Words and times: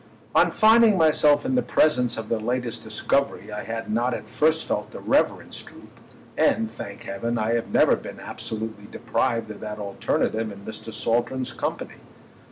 On 0.33 0.49
finding 0.49 0.97
myself 0.97 1.45
in 1.45 1.53
the 1.53 1.61
presence 1.61 2.17
of 2.17 2.27
their 2.27 2.39
latest 2.39 2.81
discovery 2.81 3.51
I 3.51 3.63
had 3.63 3.87
not 3.91 4.15
at 4.15 4.27
first 4.27 4.65
felt 4.65 4.95
irreverence 4.95 5.61
droop—and, 5.61 6.71
thank 6.71 7.03
heaven, 7.03 7.37
I 7.37 7.53
have 7.53 7.67
never 7.67 7.95
been 7.95 8.19
absolutely 8.19 8.87
deprived 8.87 9.51
of 9.51 9.59
that 9.59 9.77
alternative 9.77 10.51
in 10.51 10.65
Mr. 10.65 10.91
Saltram's 10.91 11.53
company. 11.53 11.97